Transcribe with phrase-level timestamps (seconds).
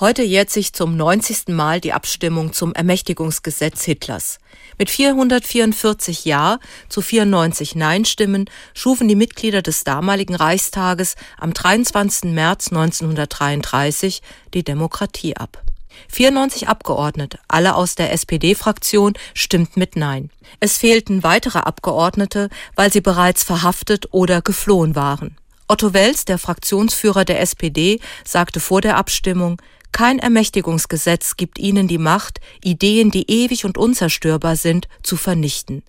[0.00, 1.48] Heute jährt sich zum 90.
[1.48, 4.38] Mal die Abstimmung zum Ermächtigungsgesetz Hitlers.
[4.78, 12.32] Mit 444 Ja zu 94 Nein-Stimmen schufen die Mitglieder des damaligen Reichstages am 23.
[12.32, 14.22] März 1933
[14.54, 15.62] die Demokratie ab.
[16.08, 20.30] 94 Abgeordnete, alle aus der SPD-Fraktion, stimmten mit Nein.
[20.60, 25.36] Es fehlten weitere Abgeordnete, weil sie bereits verhaftet oder geflohen waren.
[25.68, 29.60] Otto Wels, der Fraktionsführer der SPD, sagte vor der Abstimmung,
[29.92, 35.82] kein Ermächtigungsgesetz gibt ihnen die Macht, Ideen, die ewig und unzerstörbar sind, zu vernichten.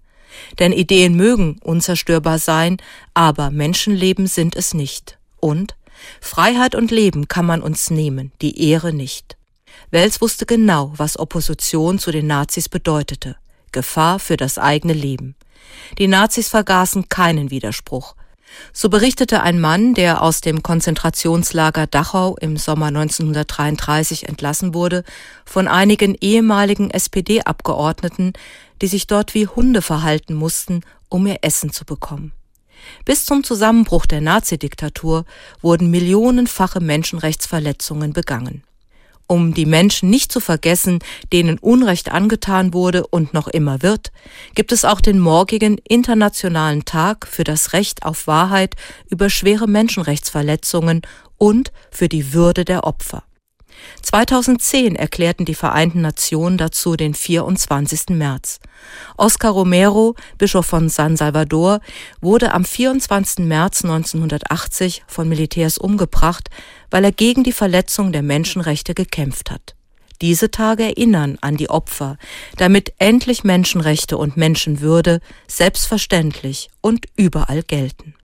[0.59, 2.77] Denn Ideen mögen unzerstörbar sein,
[3.13, 5.17] aber Menschenleben sind es nicht.
[5.39, 5.75] Und
[6.19, 9.37] Freiheit und Leben kann man uns nehmen, die Ehre nicht.
[9.91, 13.35] Wels wusste genau, was Opposition zu den Nazis bedeutete.
[13.71, 15.35] Gefahr für das eigene Leben.
[15.97, 18.15] Die Nazis vergaßen keinen Widerspruch.
[18.73, 25.03] So berichtete ein Mann, der aus dem Konzentrationslager Dachau im Sommer 1933 entlassen wurde,
[25.45, 28.33] von einigen ehemaligen SPD-Abgeordneten,
[28.81, 32.31] die sich dort wie Hunde verhalten mussten, um ihr Essen zu bekommen.
[33.05, 35.25] Bis zum Zusammenbruch der Nazidiktatur
[35.61, 38.63] wurden millionenfache Menschenrechtsverletzungen begangen
[39.31, 40.99] um die Menschen nicht zu vergessen,
[41.31, 44.11] denen Unrecht angetan wurde und noch immer wird,
[44.55, 48.75] gibt es auch den morgigen Internationalen Tag für das Recht auf Wahrheit
[49.09, 51.03] über schwere Menschenrechtsverletzungen
[51.37, 53.23] und für die Würde der Opfer.
[54.01, 58.09] 2010 erklärten die Vereinten Nationen dazu den 24.
[58.09, 58.59] März.
[59.17, 61.79] Oscar Romero, Bischof von San Salvador,
[62.19, 63.45] wurde am 24.
[63.45, 66.49] März 1980 von Militärs umgebracht,
[66.89, 69.75] weil er gegen die Verletzung der Menschenrechte gekämpft hat.
[70.21, 72.17] Diese Tage erinnern an die Opfer,
[72.57, 78.13] damit endlich Menschenrechte und Menschenwürde selbstverständlich und überall gelten.